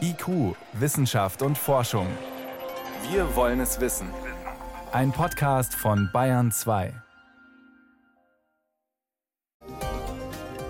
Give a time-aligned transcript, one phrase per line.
[0.00, 2.06] IQ, Wissenschaft und Forschung.
[3.10, 4.08] Wir wollen es wissen.
[4.92, 6.92] Ein Podcast von Bayern 2.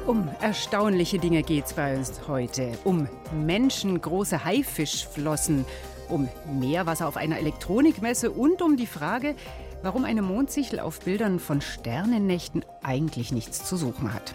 [0.06, 2.72] Um erstaunliche Dinge geht es bei uns heute.
[2.84, 5.64] Um menschengroße Haifischflossen,
[6.09, 6.29] um
[6.59, 9.35] Meerwasser auf einer Elektronikmesse und um die Frage,
[9.82, 14.35] warum eine Mondsichel auf Bildern von Sternennächten eigentlich nichts zu suchen hat.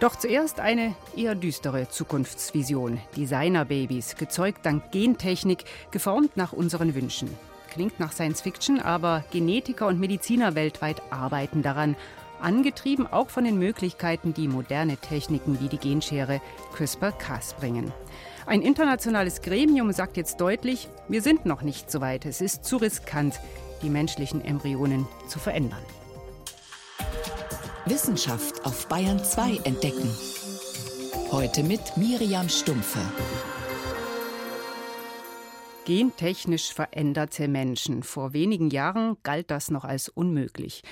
[0.00, 3.00] Doch zuerst eine eher düstere Zukunftsvision.
[3.16, 7.28] Designerbabys, gezeugt dank Gentechnik, geformt nach unseren Wünschen.
[7.72, 11.96] Klingt nach Science Fiction, aber Genetiker und Mediziner weltweit arbeiten daran.
[12.40, 16.40] Angetrieben auch von den Möglichkeiten, die moderne Techniken wie die Genschere
[16.74, 17.92] CRISPR-Cas bringen.
[18.46, 22.24] Ein internationales Gremium sagt jetzt deutlich, wir sind noch nicht so weit.
[22.24, 23.40] Es ist zu riskant,
[23.82, 25.82] die menschlichen Embryonen zu verändern.
[27.90, 30.10] Wissenschaft auf Bayern 2 entdecken.
[31.30, 33.00] Heute mit Miriam Stumpfe.
[35.86, 38.02] Gentechnisch veränderte Menschen.
[38.02, 40.82] Vor wenigen Jahren galt das noch als unmöglich.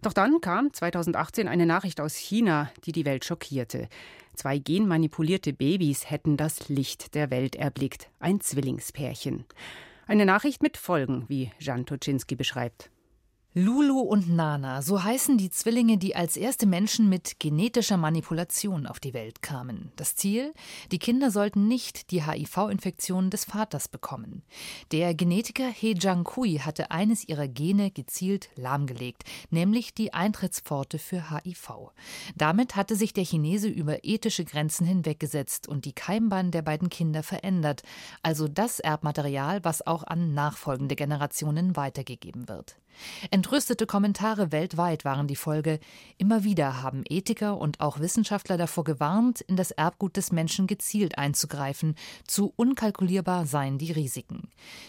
[0.00, 3.88] Doch dann kam 2018 eine Nachricht aus China, die die Welt schockierte.
[4.34, 9.44] Zwei genmanipulierte Babys hätten das Licht der Welt erblickt, ein Zwillingspärchen.
[10.06, 12.90] Eine Nachricht mit Folgen, wie Jan Toczynski beschreibt.
[13.60, 19.00] Lulu und Nana, so heißen die Zwillinge, die als erste Menschen mit genetischer Manipulation auf
[19.00, 19.90] die Welt kamen.
[19.96, 20.54] Das Ziel?
[20.92, 24.44] Die Kinder sollten nicht die HIV-Infektion des Vaters bekommen.
[24.92, 31.90] Der Genetiker He Jiankui hatte eines ihrer Gene gezielt lahmgelegt, nämlich die Eintrittspforte für HIV.
[32.36, 37.24] Damit hatte sich der Chinese über ethische Grenzen hinweggesetzt und die Keimbahn der beiden Kinder
[37.24, 37.82] verändert,
[38.22, 42.76] also das Erbmaterial, was auch an nachfolgende Generationen weitergegeben wird.
[43.30, 45.80] Entrüstete Kommentare weltweit waren die Folge.
[46.16, 51.18] Immer wieder haben Ethiker und auch Wissenschaftler davor gewarnt, in das Erbgut des Menschen gezielt
[51.18, 51.94] einzugreifen.
[52.26, 54.48] Zu unkalkulierbar seien die Risiken.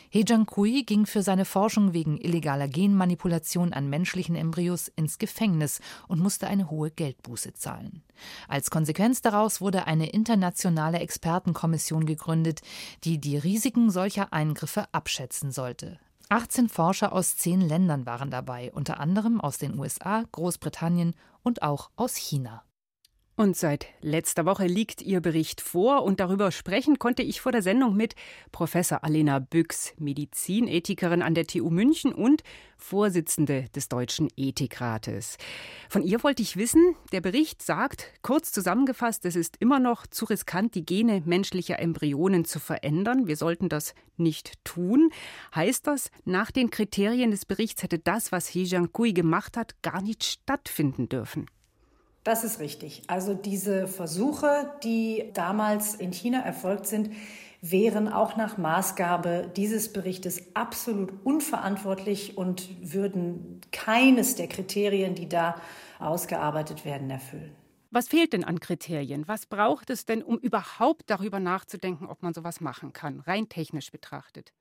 [0.09, 6.19] He Jiankui ging für seine Forschung wegen illegaler Genmanipulation an menschlichen Embryos ins Gefängnis und
[6.19, 8.03] musste eine hohe Geldbuße zahlen.
[8.47, 12.61] Als Konsequenz daraus wurde eine internationale Expertenkommission gegründet,
[13.03, 15.99] die die Risiken solcher Eingriffe abschätzen sollte.
[16.31, 21.89] 18 Forscher aus zehn Ländern waren dabei, unter anderem aus den USA, Großbritannien und auch
[21.95, 22.63] aus China.
[23.39, 27.61] Und seit letzter Woche liegt Ihr Bericht vor und darüber sprechen konnte ich vor der
[27.61, 28.15] Sendung mit
[28.51, 32.43] Professor Alena Büchs, Medizinethikerin an der TU München und
[32.75, 35.37] Vorsitzende des Deutschen Ethikrates.
[35.87, 40.25] Von ihr wollte ich wissen, der Bericht sagt, kurz zusammengefasst, es ist immer noch zu
[40.25, 43.27] riskant, die Gene menschlicher Embryonen zu verändern.
[43.27, 45.11] Wir sollten das nicht tun.
[45.55, 50.01] Heißt das, nach den Kriterien des Berichts hätte das, was He Jiankui gemacht hat, gar
[50.01, 51.45] nicht stattfinden dürfen?
[52.29, 53.01] Das ist richtig.
[53.07, 57.09] Also diese Versuche, die damals in China erfolgt sind,
[57.59, 65.59] wären auch nach Maßgabe dieses Berichtes absolut unverantwortlich und würden keines der Kriterien, die da
[65.97, 67.55] ausgearbeitet werden, erfüllen.
[67.89, 69.27] Was fehlt denn an Kriterien?
[69.27, 73.89] Was braucht es denn, um überhaupt darüber nachzudenken, ob man sowas machen kann, rein technisch
[73.89, 74.53] betrachtet?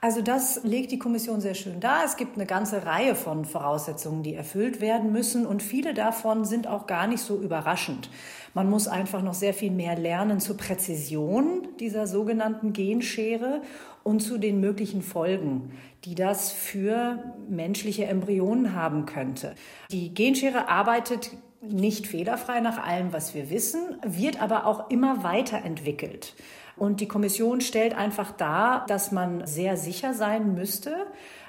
[0.00, 2.04] Also das legt die Kommission sehr schön dar.
[2.04, 6.66] Es gibt eine ganze Reihe von Voraussetzungen, die erfüllt werden müssen und viele davon sind
[6.66, 8.10] auch gar nicht so überraschend.
[8.54, 13.62] Man muss einfach noch sehr viel mehr lernen zur Präzision dieser sogenannten Genschere
[14.04, 15.72] und zu den möglichen Folgen,
[16.04, 19.54] die das für menschliche Embryonen haben könnte.
[19.90, 21.30] Die Genschere arbeitet
[21.60, 26.34] nicht fehlerfrei nach allem, was wir wissen, wird aber auch immer weiterentwickelt.
[26.78, 30.94] Und die Kommission stellt einfach dar, dass man sehr sicher sein müsste,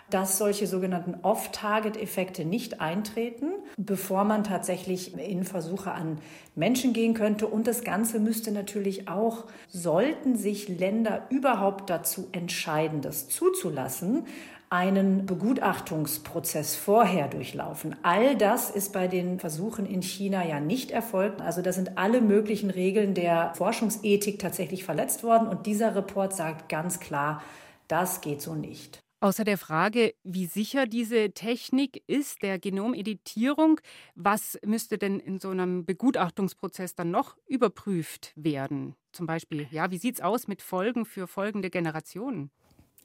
[0.09, 6.17] dass solche sogenannten Off-Target-Effekte nicht eintreten, bevor man tatsächlich in Versuche an
[6.55, 7.47] Menschen gehen könnte.
[7.47, 14.25] Und das Ganze müsste natürlich auch, sollten sich Länder überhaupt dazu entscheiden, das zuzulassen,
[14.69, 17.95] einen Begutachtungsprozess vorher durchlaufen.
[18.03, 21.41] All das ist bei den Versuchen in China ja nicht erfolgt.
[21.41, 25.47] Also da sind alle möglichen Regeln der Forschungsethik tatsächlich verletzt worden.
[25.47, 27.41] Und dieser Report sagt ganz klar,
[27.87, 28.99] das geht so nicht.
[29.21, 33.81] Außer der Frage, wie sicher diese Technik ist, der Genomeditierung,
[34.15, 38.95] was müsste denn in so einem Begutachtungsprozess dann noch überprüft werden?
[39.11, 42.51] Zum Beispiel, ja, wie sieht es aus mit Folgen für folgende Generationen?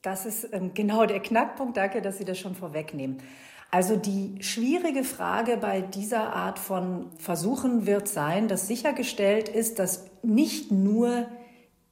[0.04, 1.78] Das ist ähm, genau der Knackpunkt.
[1.78, 3.22] Danke, dass Sie das schon vorwegnehmen.
[3.70, 10.04] Also die schwierige Frage bei dieser Art von Versuchen wird sein, dass sichergestellt ist, dass
[10.22, 11.26] nicht nur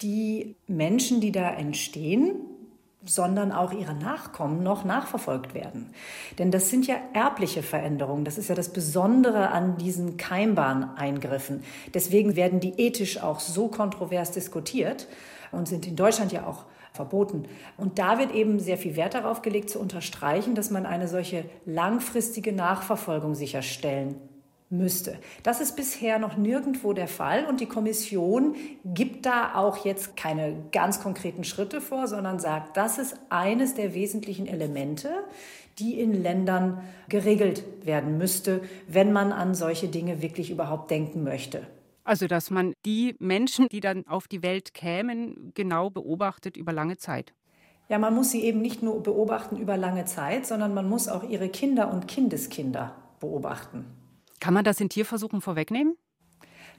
[0.03, 2.35] die Menschen, die da entstehen,
[3.03, 5.95] sondern auch ihre Nachkommen noch nachverfolgt werden.
[6.39, 8.27] Denn das sind ja erbliche Veränderungen.
[8.27, 11.65] Das ist ja das Besondere an diesen Keimbaneingriffen.
[11.95, 15.09] Deswegen werden die ethisch auch so kontrovers diskutiert.
[15.51, 17.45] und sind in Deutschland ja auch verboten.
[17.77, 21.45] Und da wird eben sehr viel Wert darauf gelegt, zu unterstreichen, dass man eine solche
[21.65, 24.17] langfristige Nachverfolgung sicherstellen
[24.73, 25.19] müsste.
[25.43, 30.57] Das ist bisher noch nirgendwo der Fall und die Kommission gibt da auch jetzt keine
[30.73, 35.11] ganz konkreten Schritte vor, sondern sagt, das ist eines der wesentlichen Elemente,
[35.79, 41.67] die in Ländern geregelt werden müsste, wenn man an solche Dinge wirklich überhaupt denken möchte.
[42.05, 46.97] Also, dass man die Menschen, die dann auf die Welt kämen, genau beobachtet über lange
[46.97, 47.33] Zeit.
[47.89, 51.29] Ja, man muss sie eben nicht nur beobachten über lange Zeit, sondern man muss auch
[51.29, 53.85] ihre Kinder und Kindeskinder beobachten.
[54.41, 55.97] Kann man das in Tierversuchen vorwegnehmen?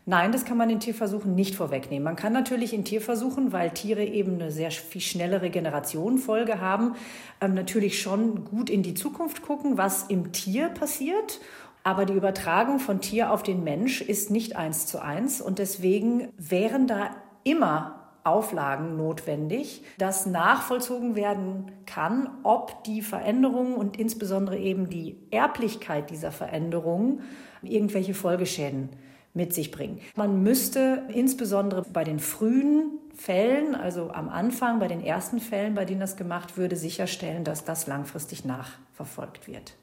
[0.06, 2.04] Nein, das kann man in Tierversuchen nicht vorwegnehmen.
[2.04, 6.96] Man kann natürlich in Tierversuchen, weil Tiere eben eine sehr viel schnellere Generationenfolge haben,
[7.40, 11.40] ähm, natürlich schon gut in die Zukunft gucken, was im Tier passiert.
[11.84, 15.42] Aber die Übertragung von Tier auf den Mensch ist nicht eins zu eins.
[15.42, 17.12] Und deswegen wären da
[17.44, 26.10] immer Auflagen notwendig, dass nachvollzogen werden kann, ob die Veränderungen und insbesondere eben die Erblichkeit
[26.10, 27.22] dieser Veränderungen
[27.62, 28.90] irgendwelche Folgeschäden
[29.34, 30.00] mit sich bringen.
[30.16, 35.86] Man müsste insbesondere bei den frühen Fällen, also am Anfang, bei den ersten Fällen, bei
[35.86, 39.76] denen das gemacht würde, sicherstellen, dass das langfristig nachverfolgt wird.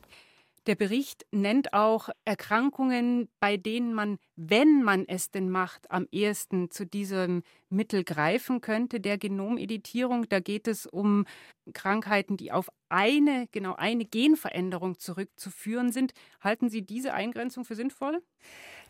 [0.71, 6.71] Der Bericht nennt auch Erkrankungen, bei denen man, wenn man es denn macht, am ehesten
[6.71, 10.29] zu diesem Mittel greifen könnte, der Genomeditierung.
[10.29, 11.25] Da geht es um
[11.73, 16.13] Krankheiten, die auf eine, genau eine Genveränderung zurückzuführen sind.
[16.41, 18.23] Halten Sie diese Eingrenzung für sinnvoll?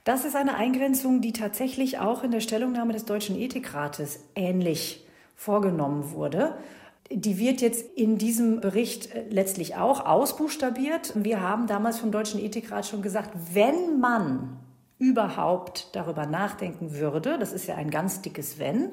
[0.04, 6.12] Das ist eine Eingrenzung, die tatsächlich auch in der Stellungnahme des Deutschen Ethikrates ähnlich vorgenommen
[6.12, 6.58] wurde.
[7.12, 11.12] Die wird jetzt in diesem Bericht äh, letztlich auch ausbuchstabiert.
[11.16, 14.56] Wir haben damals vom Deutschen Ethikrat schon gesagt, wenn man
[14.98, 18.90] überhaupt darüber nachdenken würde, das ist ja ein ganz dickes Wenn,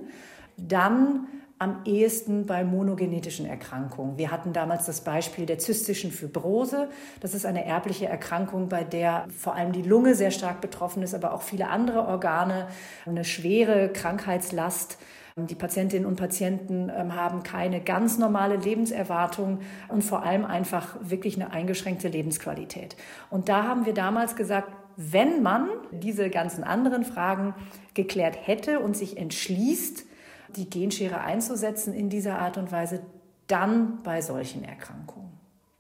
[0.56, 1.28] dann
[1.60, 4.18] am ehesten bei monogenetischen Erkrankungen.
[4.18, 6.88] Wir hatten damals das Beispiel der zystischen Fibrose.
[7.20, 11.16] Das ist eine erbliche Erkrankung, bei der vor allem die Lunge sehr stark betroffen ist,
[11.16, 12.68] aber auch viele andere Organe,
[13.06, 14.98] eine schwere Krankheitslast.
[15.40, 21.36] Die Patientinnen und Patienten ähm, haben keine ganz normale Lebenserwartung und vor allem einfach wirklich
[21.36, 22.96] eine eingeschränkte Lebensqualität.
[23.30, 27.54] Und da haben wir damals gesagt, wenn man diese ganzen anderen Fragen
[27.94, 30.06] geklärt hätte und sich entschließt,
[30.56, 33.06] die Genschere einzusetzen in dieser Art und Weise,
[33.46, 35.32] dann bei solchen Erkrankungen.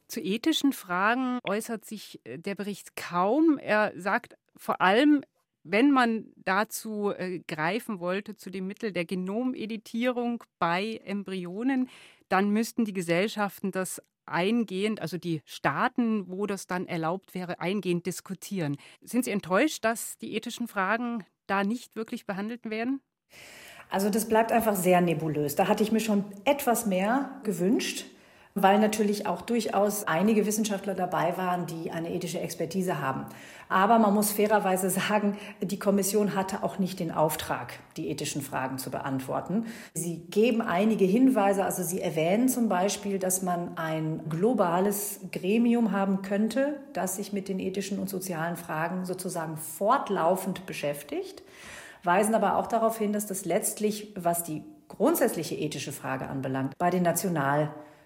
[0.07, 3.57] Zu ethischen Fragen äußert sich äh, der Bericht kaum.
[3.57, 5.23] Er sagt vor allem,
[5.71, 11.89] wenn man dazu äh, greifen wollte, zu dem Mittel der Genomeditierung bei Embryonen,
[12.29, 18.05] dann müssten die Gesellschaften das eingehend, also die Staaten, wo das dann erlaubt wäre, eingehend
[18.05, 18.77] diskutieren.
[19.01, 23.01] Sind Sie enttäuscht, dass die ethischen Fragen da nicht wirklich behandelt werden?
[23.89, 25.55] Also das bleibt einfach sehr nebulös.
[25.55, 28.05] Da hatte ich mir schon etwas mehr gewünscht,
[28.63, 33.25] weil natürlich auch durchaus einige Wissenschaftler dabei waren, die eine ethische Expertise haben.
[33.69, 38.77] Aber man muss fairerweise sagen, die Kommission hatte auch nicht den Auftrag, die ethischen Fragen
[38.77, 39.65] zu beantworten.
[39.93, 46.21] Sie geben einige Hinweise, also sie erwähnen zum Beispiel, dass man ein globales Gremium haben
[46.21, 51.43] könnte, das sich mit den ethischen und sozialen Fragen sozusagen fortlaufend beschäftigt
[52.03, 56.89] weisen aber auch darauf hin, dass das letztlich, was die grundsätzliche ethische Frage anbelangt, bei
[56.89, 57.03] den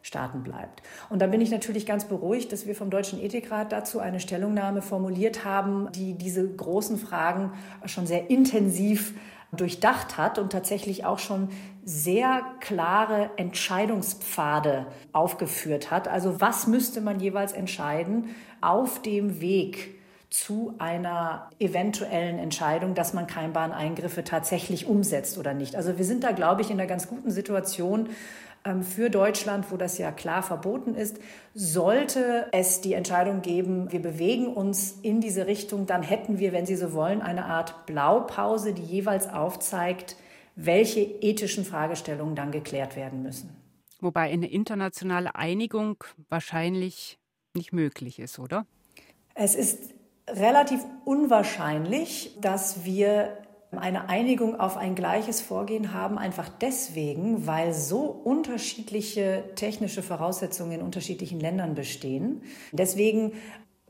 [0.01, 0.81] Nationalstaaten bleibt.
[1.09, 4.81] Und da bin ich natürlich ganz beruhigt, dass wir vom Deutschen Ethikrat dazu eine Stellungnahme
[4.81, 7.53] formuliert haben, die diese großen Fragen
[7.85, 9.13] schon sehr intensiv
[9.53, 11.49] durchdacht hat und tatsächlich auch schon
[11.83, 16.07] sehr klare Entscheidungspfade aufgeführt hat.
[16.07, 18.29] Also was müsste man jeweils entscheiden
[18.61, 19.95] auf dem Weg
[20.29, 25.75] zu einer eventuellen Entscheidung, dass man Keimbahneingriffe tatsächlich umsetzt oder nicht.
[25.75, 28.07] Also wir sind da, glaube ich, in einer ganz guten Situation
[28.81, 31.19] für Deutschland, wo das ja klar verboten ist.
[31.53, 36.65] Sollte es die Entscheidung geben, wir bewegen uns in diese Richtung, dann hätten wir, wenn
[36.65, 40.15] Sie so wollen, eine Art Blaupause, die jeweils aufzeigt,
[40.55, 43.55] welche ethischen Fragestellungen dann geklärt werden müssen.
[43.99, 47.19] Wobei eine internationale Einigung wahrscheinlich
[47.53, 48.65] nicht möglich ist, oder?
[49.33, 49.93] Es ist
[50.27, 53.37] relativ unwahrscheinlich, dass wir
[53.79, 60.81] eine Einigung auf ein gleiches Vorgehen haben, einfach deswegen, weil so unterschiedliche technische Voraussetzungen in
[60.81, 62.41] unterschiedlichen Ländern bestehen.
[62.73, 63.33] Deswegen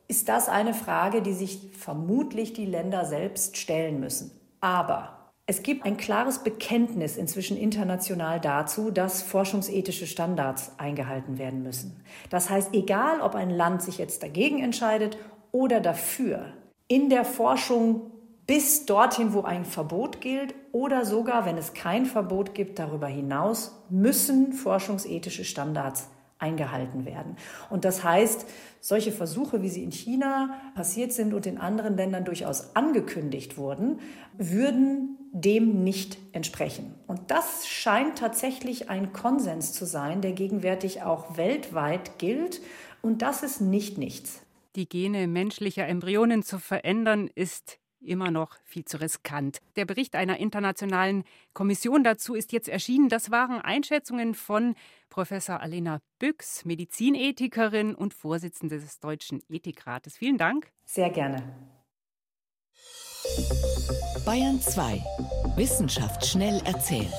[0.07, 4.31] ist das eine Frage, die sich vermutlich die Länder selbst stellen müssen.
[4.59, 12.03] Aber es gibt ein klares Bekenntnis inzwischen international dazu, dass forschungsethische Standards eingehalten werden müssen.
[12.29, 15.17] Das heißt, egal ob ein Land sich jetzt dagegen entscheidet
[15.51, 16.53] oder dafür
[16.87, 18.10] in der Forschung
[18.51, 23.81] bis dorthin, wo ein Verbot gilt oder sogar, wenn es kein Verbot gibt, darüber hinaus
[23.89, 27.37] müssen forschungsethische Standards eingehalten werden.
[27.69, 28.45] Und das heißt,
[28.81, 34.01] solche Versuche, wie sie in China passiert sind und in anderen Ländern durchaus angekündigt wurden,
[34.37, 36.93] würden dem nicht entsprechen.
[37.07, 42.59] Und das scheint tatsächlich ein Konsens zu sein, der gegenwärtig auch weltweit gilt.
[43.01, 44.41] Und das ist nicht nichts.
[44.75, 49.59] Die Gene menschlicher Embryonen zu verändern, ist immer noch viel zu riskant.
[49.75, 53.09] Der Bericht einer internationalen Kommission dazu ist jetzt erschienen.
[53.09, 54.75] Das waren Einschätzungen von
[55.09, 60.17] Professor Alena Büchs, Medizinethikerin und Vorsitzende des Deutschen Ethikrates.
[60.17, 60.71] Vielen Dank.
[60.85, 61.43] Sehr gerne.
[64.25, 65.03] Bayern 2.
[65.55, 67.11] Wissenschaft schnell erzählt.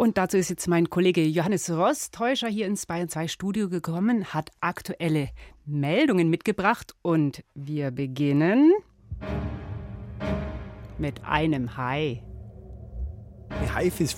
[0.00, 4.50] Und dazu ist jetzt mein Kollege Johannes Rostäuscher hier ins Bayern 2 Studio gekommen, hat
[4.62, 5.28] aktuelle
[5.66, 8.72] Meldungen mitgebracht und wir beginnen
[10.96, 12.22] mit einem Hai.
[13.50, 14.16] Eine Haifisch,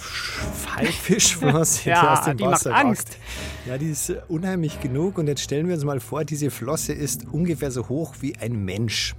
[0.77, 3.19] Haifischflosse, ja, aus dem die Wasser macht Angst.
[3.67, 5.19] Ja, die ist unheimlich genug.
[5.19, 8.65] Und jetzt stellen wir uns mal vor, diese Flosse ist ungefähr so hoch wie ein
[8.65, 9.17] Mensch.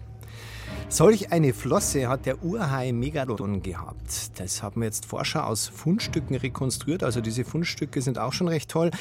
[0.89, 4.39] Solch eine Flosse hat der Urhai Megalodon gehabt.
[4.39, 7.03] Das haben jetzt Forscher aus Fundstücken rekonstruiert.
[7.03, 8.91] Also diese Fundstücke sind auch schon recht toll.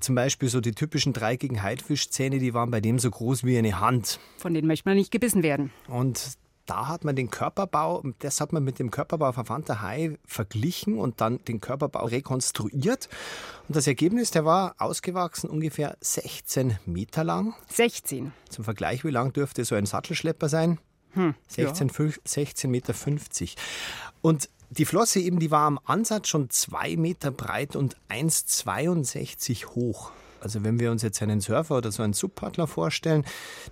[0.00, 3.80] Zum Beispiel so die typischen dreieckigen Haifischzähne, die waren bei dem so groß wie eine
[3.80, 4.20] Hand.
[4.38, 5.72] Von denen möchte man nicht gebissen werden.
[5.88, 10.98] Und da hat man den Körperbau, das hat man mit dem Körperbau verwandter Hai verglichen
[10.98, 13.08] und dann den Körperbau rekonstruiert.
[13.68, 17.54] Und das Ergebnis, der war ausgewachsen ungefähr 16 Meter lang.
[17.68, 18.32] 16.
[18.48, 20.78] Zum Vergleich, wie lang dürfte so ein Sattelschlepper sein?
[21.14, 22.10] Hm, 16, ja.
[22.24, 23.56] 16 Meter 50.
[24.20, 30.10] Und die Flosse eben, die war am Ansatz schon zwei Meter breit und 1,62 hoch.
[30.44, 33.24] Also wenn wir uns jetzt einen Surfer oder so einen Subpaddler vorstellen,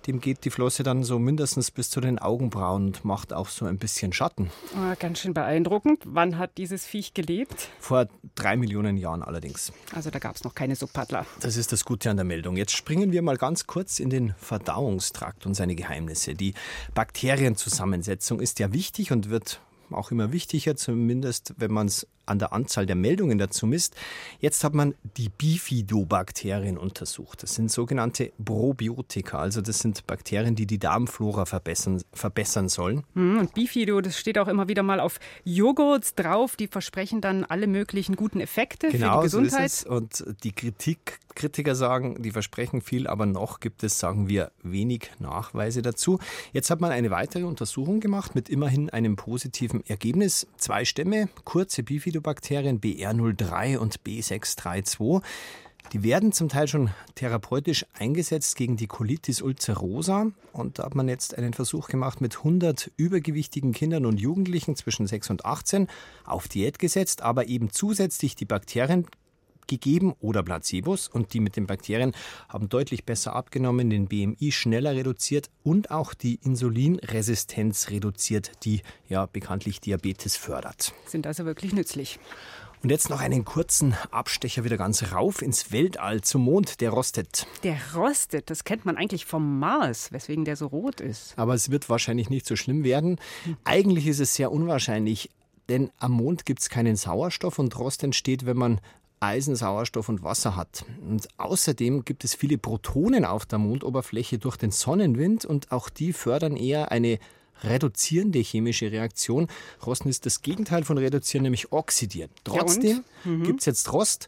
[0.07, 3.65] dem geht die Flosse dann so mindestens bis zu den Augenbrauen und macht auch so
[3.65, 4.49] ein bisschen Schatten.
[4.75, 6.01] Oh, ganz schön beeindruckend.
[6.05, 7.69] Wann hat dieses Viech gelebt?
[7.79, 9.71] Vor drei Millionen Jahren allerdings.
[9.93, 11.27] Also da gab es noch keine Subpaddler.
[11.41, 12.57] Das ist das Gute an der Meldung.
[12.57, 16.33] Jetzt springen wir mal ganz kurz in den Verdauungstrakt und seine Geheimnisse.
[16.33, 16.55] Die
[16.95, 19.61] Bakterienzusammensetzung ist ja wichtig und wird
[19.91, 23.95] auch immer wichtiger, zumindest wenn man es an der Anzahl der Meldungen dazu misst.
[24.39, 27.43] Jetzt hat man die Bifidobakterien untersucht.
[27.43, 33.03] Das sind sogenannte Probiotika, also das sind Bakterien, die die Darmflora verbessern, verbessern sollen.
[33.13, 37.43] Hm, und Bifido, das steht auch immer wieder mal auf Joghurts drauf, die versprechen dann
[37.43, 39.51] alle möglichen guten Effekte genau, für die Gesundheit.
[39.51, 39.85] So ist es.
[39.85, 45.11] Und die Kritik, Kritiker sagen, die versprechen viel, aber noch gibt es, sagen wir, wenig
[45.19, 46.19] Nachweise dazu.
[46.51, 50.47] Jetzt hat man eine weitere Untersuchung gemacht mit immerhin einem positiven Ergebnis.
[50.57, 55.21] Zwei Stämme, kurze Bifidobakterien, Bifidobakterien BR03 und B632.
[55.91, 60.27] Die werden zum Teil schon therapeutisch eingesetzt gegen die Colitis ulcerosa.
[60.53, 65.07] Und da hat man jetzt einen Versuch gemacht mit 100 übergewichtigen Kindern und Jugendlichen zwischen
[65.07, 65.87] 6 und 18
[66.23, 69.07] auf Diät gesetzt, aber eben zusätzlich die Bakterien
[69.67, 72.13] gegeben oder Placebos und die mit den Bakterien
[72.49, 79.25] haben deutlich besser abgenommen, den BMI schneller reduziert und auch die Insulinresistenz reduziert, die ja
[79.25, 80.93] bekanntlich Diabetes fördert.
[81.05, 82.19] Sind also wirklich nützlich.
[82.83, 87.47] Und jetzt noch einen kurzen Abstecher wieder ganz rauf ins Weltall zum Mond, der rostet.
[87.63, 91.33] Der rostet, das kennt man eigentlich vom Mars, weswegen der so rot ist.
[91.37, 93.21] Aber es wird wahrscheinlich nicht so schlimm werden.
[93.63, 95.29] Eigentlich ist es sehr unwahrscheinlich,
[95.69, 98.81] denn am Mond gibt es keinen Sauerstoff und Rost entsteht, wenn man
[99.23, 100.85] Eisen, Sauerstoff und Wasser hat.
[101.01, 106.13] Und außerdem gibt es viele Protonen auf der Mondoberfläche durch den Sonnenwind und auch die
[106.13, 107.19] fördern eher eine
[107.63, 109.47] reduzierende chemische Reaktion.
[109.85, 112.29] Rosten ist das Gegenteil von reduzieren, nämlich oxidieren.
[112.43, 113.43] Trotzdem ja mhm.
[113.43, 114.27] gibt es jetzt Rost.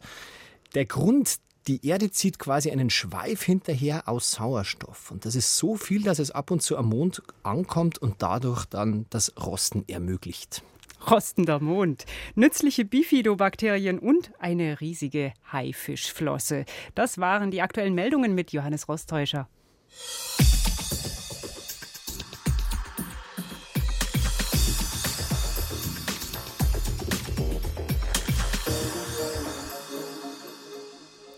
[0.73, 1.37] Der Grund,
[1.67, 5.11] die Erde zieht quasi einen Schweif hinterher aus Sauerstoff.
[5.11, 8.65] Und das ist so viel, dass es ab und zu am Mond ankommt und dadurch
[8.65, 10.63] dann das Rosten ermöglicht
[11.09, 16.65] rostender Mond, nützliche Bifidobakterien und eine riesige Haifischflosse.
[16.93, 19.47] Das waren die aktuellen Meldungen mit Johannes Rostäuscher.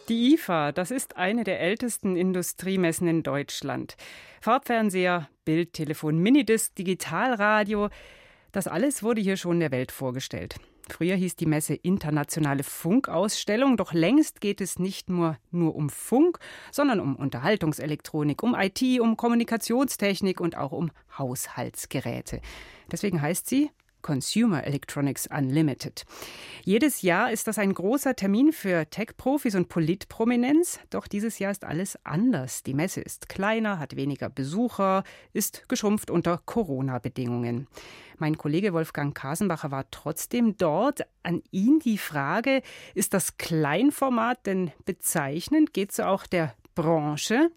[0.09, 3.97] Die IFA, das ist eine der ältesten Industriemessen in Deutschland.
[4.39, 7.89] Farbfernseher, Bildtelefon, Minidisc, Digitalradio,
[8.51, 10.55] das alles wurde hier schon der Welt vorgestellt.
[10.89, 16.39] Früher hieß die Messe Internationale Funkausstellung, doch längst geht es nicht nur, nur um Funk,
[16.71, 22.41] sondern um Unterhaltungselektronik, um IT, um Kommunikationstechnik und auch um Haushaltsgeräte.
[22.89, 23.69] Deswegen heißt sie
[24.07, 26.05] Consumer Electronics Unlimited.
[26.63, 31.65] Jedes Jahr ist das ein großer Termin für Tech-Profis und Politprominenz, doch dieses Jahr ist
[31.65, 32.63] alles anders.
[32.63, 37.67] Die Messe ist kleiner, hat weniger Besucher, ist geschrumpft unter Corona-Bedingungen.
[38.17, 41.01] Mein Kollege Wolfgang Kasenbacher war trotzdem dort.
[41.23, 42.61] An ihn die Frage,
[42.95, 45.73] ist das Kleinformat denn bezeichnend?
[45.73, 47.51] Geht so auch der Branche?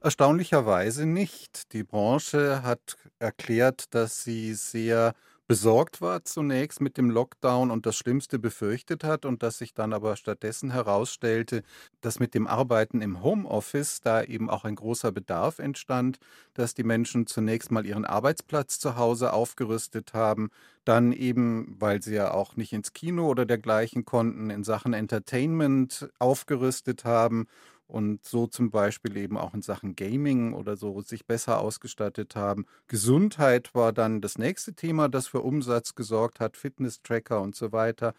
[0.00, 1.72] Erstaunlicherweise nicht.
[1.72, 5.14] Die Branche hat erklärt, dass sie sehr
[5.48, 9.94] besorgt war zunächst mit dem Lockdown und das Schlimmste befürchtet hat und dass sich dann
[9.94, 11.62] aber stattdessen herausstellte,
[12.02, 16.18] dass mit dem Arbeiten im Homeoffice da eben auch ein großer Bedarf entstand,
[16.52, 20.50] dass die Menschen zunächst mal ihren Arbeitsplatz zu Hause aufgerüstet haben,
[20.84, 26.10] dann eben, weil sie ja auch nicht ins Kino oder dergleichen konnten, in Sachen Entertainment
[26.18, 27.46] aufgerüstet haben
[27.88, 32.66] und so zum Beispiel eben auch in Sachen Gaming oder so sich besser ausgestattet haben.
[32.86, 38.14] Gesundheit war dann das nächste Thema, das für Umsatz gesorgt hat, Fitness-Tracker und so weiter.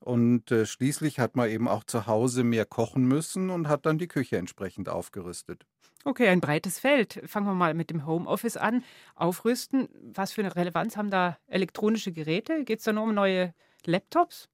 [0.00, 3.98] Und äh, schließlich hat man eben auch zu Hause mehr kochen müssen und hat dann
[3.98, 5.66] die Küche entsprechend aufgerüstet.
[6.04, 7.20] Okay, ein breites Feld.
[7.26, 8.82] Fangen wir mal mit dem Homeoffice an.
[9.14, 12.64] Aufrüsten, was für eine Relevanz haben da elektronische Geräte?
[12.64, 13.52] Geht es da nur um neue
[13.84, 14.48] Laptops?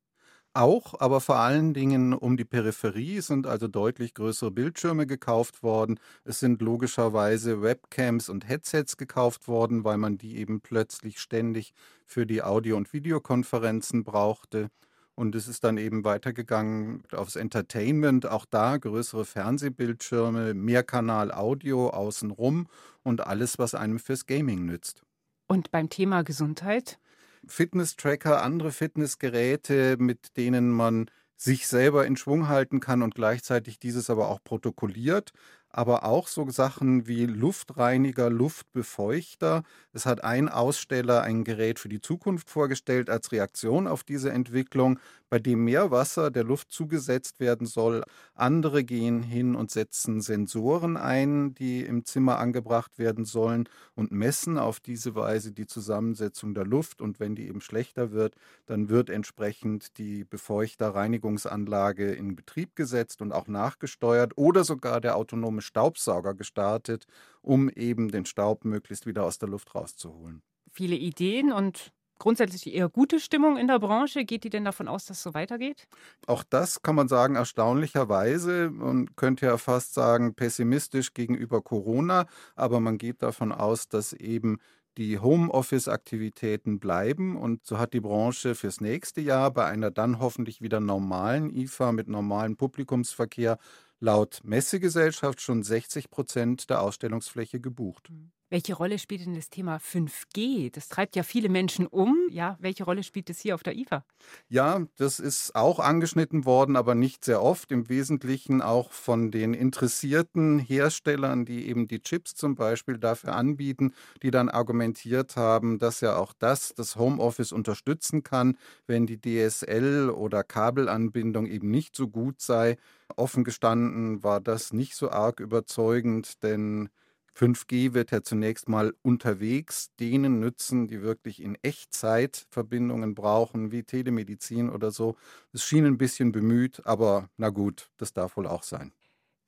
[0.56, 6.00] Auch, aber vor allen Dingen um die Peripherie sind also deutlich größere Bildschirme gekauft worden.
[6.24, 11.74] Es sind logischerweise Webcams und Headsets gekauft worden, weil man die eben plötzlich ständig
[12.06, 14.70] für die Audio- und Videokonferenzen brauchte.
[15.14, 22.66] Und es ist dann eben weitergegangen aufs Entertainment, auch da größere Fernsehbildschirme, Mehrkanal-Audio außenrum
[23.02, 25.02] und alles, was einem fürs Gaming nützt.
[25.48, 26.98] Und beim Thema Gesundheit?
[27.46, 34.08] Fitness-Tracker, andere Fitnessgeräte, mit denen man sich selber in Schwung halten kann und gleichzeitig dieses
[34.08, 35.32] aber auch protokolliert
[35.76, 39.62] aber auch so Sachen wie Luftreiniger, Luftbefeuchter.
[39.92, 44.98] Es hat ein Aussteller ein Gerät für die Zukunft vorgestellt als Reaktion auf diese Entwicklung,
[45.28, 48.04] bei dem mehr Wasser der Luft zugesetzt werden soll.
[48.34, 54.58] Andere gehen hin und setzen Sensoren ein, die im Zimmer angebracht werden sollen und messen
[54.58, 57.00] auf diese Weise die Zusammensetzung der Luft.
[57.00, 58.34] Und wenn die eben schlechter wird,
[58.66, 65.62] dann wird entsprechend die Befeuchter-Reinigungsanlage in Betrieb gesetzt und auch nachgesteuert oder sogar der autonome
[65.62, 67.06] Staubsauger gestartet,
[67.42, 70.42] um eben den Staub möglichst wieder aus der Luft rauszuholen.
[70.70, 74.24] Viele Ideen und grundsätzlich eher gute Stimmung in der Branche.
[74.24, 75.86] Geht die denn davon aus, dass es so weitergeht?
[76.26, 78.70] Auch das kann man sagen, erstaunlicherweise.
[78.70, 84.58] Man könnte ja fast sagen, pessimistisch gegenüber Corona, aber man geht davon aus, dass eben
[84.96, 90.62] die Homeoffice-Aktivitäten bleiben und so hat die Branche fürs nächste Jahr bei einer dann hoffentlich
[90.62, 93.58] wieder normalen IFA mit normalem Publikumsverkehr
[94.00, 98.10] laut Messegesellschaft schon 60 Prozent der Ausstellungsfläche gebucht.
[98.10, 98.32] Mhm.
[98.48, 100.70] Welche Rolle spielt denn das Thema 5G?
[100.70, 102.28] Das treibt ja viele Menschen um.
[102.30, 104.04] Ja, welche Rolle spielt es hier auf der IFA?
[104.48, 107.72] Ja, das ist auch angeschnitten worden, aber nicht sehr oft.
[107.72, 113.92] Im Wesentlichen auch von den interessierten Herstellern, die eben die Chips zum Beispiel dafür anbieten,
[114.22, 118.56] die dann argumentiert haben, dass ja auch das das Homeoffice unterstützen kann,
[118.86, 122.76] wenn die DSL oder Kabelanbindung eben nicht so gut sei.
[123.16, 126.88] Offen gestanden war das nicht so arg überzeugend, denn
[127.36, 133.84] 5G wird ja zunächst mal unterwegs denen nützen, die wirklich in Echtzeit Verbindungen brauchen, wie
[133.84, 135.16] Telemedizin oder so.
[135.52, 138.92] Es schien ein bisschen bemüht, aber na gut, das darf wohl auch sein.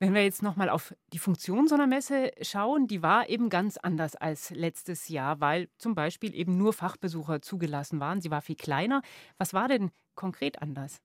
[0.01, 3.77] Wenn wir jetzt nochmal auf die Funktion so einer Messe schauen, die war eben ganz
[3.79, 8.20] anders als letztes Jahr, weil zum Beispiel eben nur Fachbesucher zugelassen waren.
[8.20, 9.03] Sie war viel kleiner.
[9.38, 11.01] Was war denn konkret anders?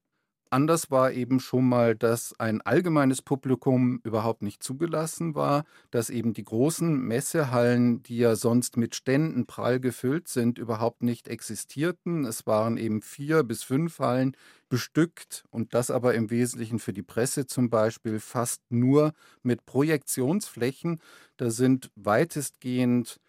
[0.53, 6.33] Anders war eben schon mal, dass ein allgemeines Publikum überhaupt nicht zugelassen war, dass eben
[6.33, 12.25] die großen Messehallen, die ja sonst mit Ständen prall gefüllt sind, überhaupt nicht existierten.
[12.25, 14.37] Es waren eben vier bis fünf Hallen
[14.69, 21.01] bestückt und das aber im Wesentlichen für die Presse zum Beispiel fast nur mit Projektionsflächen.
[21.37, 23.19] Da sind weitestgehend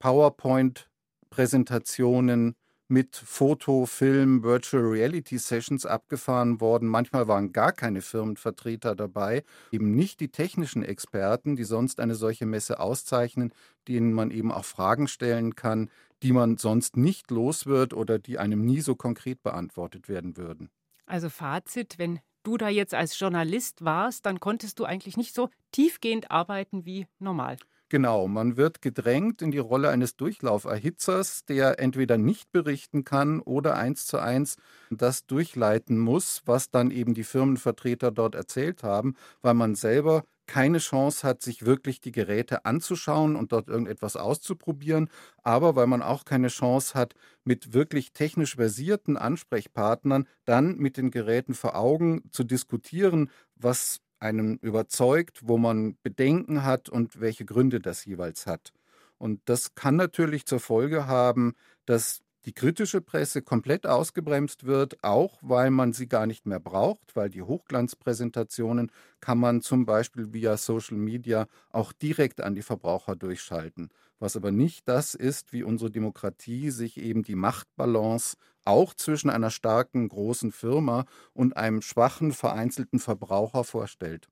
[0.00, 2.56] PowerPoint-Präsentationen
[2.88, 6.88] mit Foto, Film, Virtual Reality Sessions abgefahren worden.
[6.88, 9.42] Manchmal waren gar keine Firmenvertreter dabei,
[9.72, 13.52] eben nicht die technischen Experten, die sonst eine solche Messe auszeichnen,
[13.88, 15.90] denen man eben auch Fragen stellen kann,
[16.22, 20.70] die man sonst nicht los wird oder die einem nie so konkret beantwortet werden würden.
[21.06, 25.50] Also Fazit, wenn du da jetzt als Journalist warst, dann konntest du eigentlich nicht so
[25.72, 27.56] tiefgehend arbeiten wie normal.
[27.94, 33.76] Genau, man wird gedrängt in die Rolle eines Durchlauferhitzers, der entweder nicht berichten kann oder
[33.76, 34.56] eins zu eins
[34.90, 40.78] das durchleiten muss, was dann eben die Firmenvertreter dort erzählt haben, weil man selber keine
[40.78, 45.08] Chance hat, sich wirklich die Geräte anzuschauen und dort irgendetwas auszuprobieren,
[45.44, 51.12] aber weil man auch keine Chance hat, mit wirklich technisch versierten Ansprechpartnern dann mit den
[51.12, 57.78] Geräten vor Augen zu diskutieren, was einem überzeugt, wo man Bedenken hat und welche Gründe
[57.80, 58.72] das jeweils hat.
[59.18, 61.54] Und das kann natürlich zur Folge haben,
[61.86, 67.16] dass die kritische Presse komplett ausgebremst wird, auch weil man sie gar nicht mehr braucht,
[67.16, 73.16] weil die Hochglanzpräsentationen kann man zum Beispiel via Social Media auch direkt an die Verbraucher
[73.16, 73.90] durchschalten.
[74.18, 79.50] Was aber nicht das ist, wie unsere Demokratie sich eben die Machtbalance auch zwischen einer
[79.50, 84.28] starken großen Firma und einem schwachen vereinzelten Verbraucher vorstellt.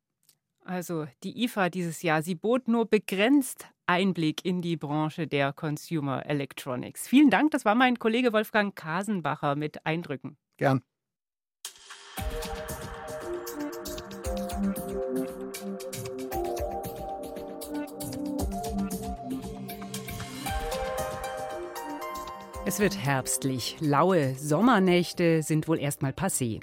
[0.65, 6.25] Also die IFA dieses Jahr, sie bot nur begrenzt Einblick in die Branche der Consumer
[6.27, 7.09] Electronics.
[7.09, 10.37] Vielen Dank, das war mein Kollege Wolfgang Kasenbacher mit Eindrücken.
[10.57, 10.83] Gern.
[22.73, 23.77] Es wird herbstlich.
[23.81, 26.63] Laue Sommernächte sind wohl erstmal passé.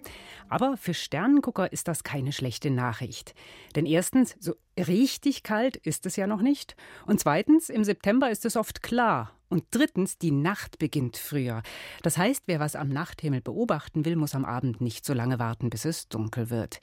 [0.50, 3.36] Aber für Sternengucker ist das keine schlechte Nachricht.
[3.76, 6.76] Denn erstens, so richtig kalt ist es ja noch nicht.
[7.06, 9.36] Und zweitens, im September ist es oft klar.
[9.50, 11.62] Und drittens, die Nacht beginnt früher.
[12.02, 15.70] Das heißt, wer was am Nachthimmel beobachten will, muss am Abend nicht so lange warten,
[15.70, 16.80] bis es dunkel wird.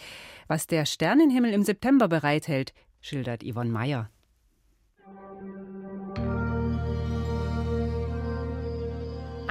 [0.47, 4.09] Was der Sternenhimmel im September bereithält, schildert Yvonne Meyer.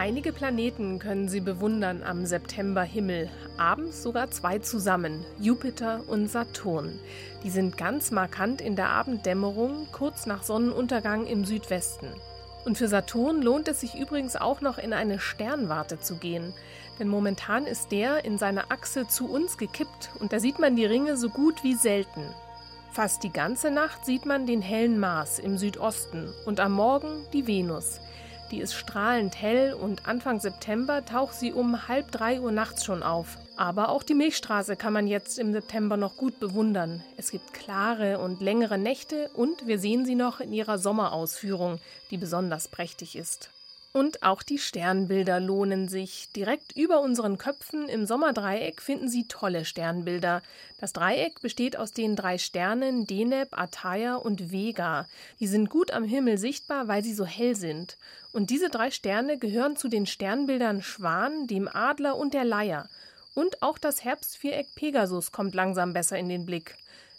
[0.06, 7.00] Einige Planeten können Sie bewundern am Septemberhimmel, abends sogar zwei zusammen, Jupiter und Saturn.
[7.44, 12.06] Die sind ganz markant in der Abenddämmerung, kurz nach Sonnenuntergang im Südwesten.
[12.66, 16.54] Und für Saturn lohnt es sich übrigens auch noch in eine Sternwarte zu gehen,
[17.00, 20.86] denn momentan ist der in seiner Achse zu uns gekippt und da sieht man die
[20.86, 22.22] Ringe so gut wie selten.
[22.92, 27.48] Fast die ganze Nacht sieht man den hellen Mars im Südosten und am Morgen die
[27.48, 28.02] Venus.
[28.52, 33.02] Die ist strahlend hell und Anfang September taucht sie um halb drei Uhr nachts schon
[33.02, 33.38] auf.
[33.58, 37.04] Aber auch die Milchstraße kann man jetzt im September noch gut bewundern.
[37.18, 41.80] Es gibt klare und längere Nächte und wir sehen sie noch in ihrer Sommerausführung,
[42.12, 43.50] die besonders prächtig ist.
[43.96, 46.30] Und auch die Sternbilder lohnen sich.
[46.36, 50.42] Direkt über unseren Köpfen im Sommerdreieck finden Sie tolle Sternbilder.
[50.82, 55.08] Das Dreieck besteht aus den drei Sternen Deneb, Ataya und Vega.
[55.40, 57.98] Die sind gut am Himmel sichtbar, weil sie so hell sind.
[58.34, 62.90] Und diese drei Sterne gehören zu den Sternbildern Schwan, dem Adler und der Leier.
[63.34, 66.76] Und auch das Herbstviereck Pegasus kommt langsam besser in den Blick.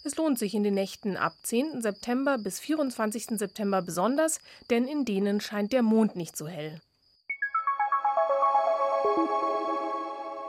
[0.06, 1.82] Es lohnt sich in den Nächten ab 10.
[1.82, 3.40] September bis 24.
[3.40, 4.38] September besonders,
[4.70, 6.80] denn in denen scheint der Mond nicht so hell.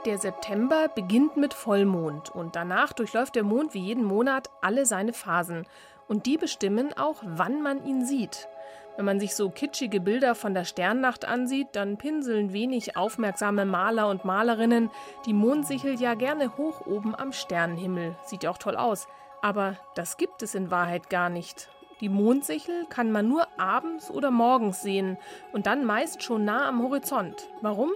[0.06, 5.12] Der September beginnt mit Vollmond und danach durchläuft der Mond wie jeden Monat alle seine
[5.12, 5.66] Phasen.
[6.06, 8.46] Und die bestimmen auch, wann man ihn sieht.
[8.94, 14.08] Wenn man sich so kitschige Bilder von der Sternnacht ansieht, dann pinseln wenig aufmerksame Maler
[14.08, 14.88] und Malerinnen
[15.26, 18.14] die Mondsichel ja gerne hoch oben am Sternenhimmel.
[18.24, 19.08] Sieht ja auch toll aus.
[19.42, 21.68] Aber das gibt es in Wahrheit gar nicht.
[22.00, 25.18] Die Mondsichel kann man nur abends oder morgens sehen
[25.52, 27.48] und dann meist schon nah am Horizont.
[27.60, 27.90] Warum?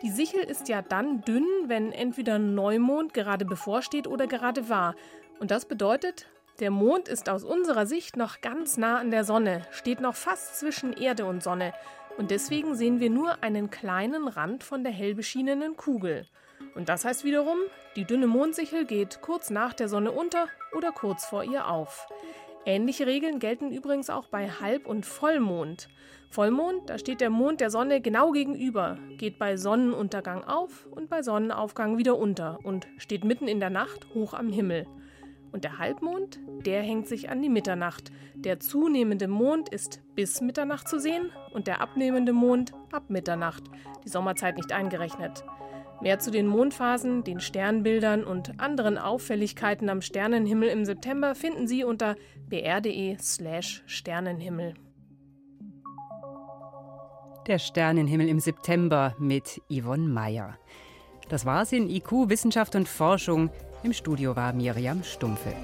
[0.00, 4.94] Die Sichel ist ja dann dünn, wenn entweder Neumond gerade bevorsteht oder gerade war.
[5.38, 6.26] Und das bedeutet,
[6.60, 10.58] der Mond ist aus unserer Sicht noch ganz nah an der Sonne, steht noch fast
[10.58, 11.72] zwischen Erde und Sonne.
[12.18, 16.26] Und deswegen sehen wir nur einen kleinen Rand von der hell beschienenen Kugel.
[16.74, 17.58] Und das heißt wiederum,
[17.96, 22.08] die dünne Mondsichel geht kurz nach der Sonne unter oder kurz vor ihr auf.
[22.64, 25.88] Ähnliche Regeln gelten übrigens auch bei Halb- und Vollmond.
[26.30, 31.22] Vollmond, da steht der Mond der Sonne genau gegenüber, geht bei Sonnenuntergang auf und bei
[31.22, 34.86] Sonnenaufgang wieder unter und steht mitten in der Nacht hoch am Himmel.
[35.50, 38.10] Und der Halbmond, der hängt sich an die Mitternacht.
[38.34, 43.64] Der zunehmende Mond ist bis Mitternacht zu sehen und der abnehmende Mond ab Mitternacht,
[44.04, 45.44] die Sommerzeit nicht eingerechnet.
[46.02, 51.84] Mehr zu den Mondphasen, den Sternbildern und anderen Auffälligkeiten am Sternenhimmel im September finden Sie
[51.84, 52.16] unter
[52.48, 54.74] br.de/slash Sternenhimmel.
[57.46, 60.58] Der Sternenhimmel im September mit Yvonne Meyer.
[61.28, 63.50] Das war's in IQ Wissenschaft und Forschung.
[63.84, 65.54] Im Studio war Miriam Stumpfe.